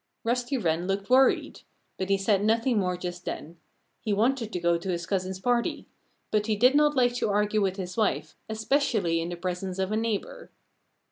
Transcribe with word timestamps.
Rusty 0.23 0.57
Wren 0.57 0.87
looked 0.87 1.11
worried. 1.11 1.61
But 1.99 2.09
he 2.09 2.17
said 2.17 2.43
nothing 2.43 2.79
more 2.79 2.97
just 2.97 3.23
then. 3.23 3.57
He 4.01 4.13
wanted 4.13 4.51
to 4.51 4.59
go 4.59 4.75
to 4.79 4.89
his 4.89 5.05
cousin's 5.05 5.39
party. 5.39 5.85
But 6.31 6.47
he 6.47 6.55
did 6.55 6.73
not 6.73 6.95
like 6.95 7.13
to 7.17 7.29
argue 7.29 7.61
with 7.61 7.75
his 7.75 7.95
wife, 7.95 8.35
especially 8.49 9.21
in 9.21 9.29
the 9.29 9.35
presence 9.37 9.77
of 9.77 9.91
a 9.91 9.95
neighbor. 9.95 10.49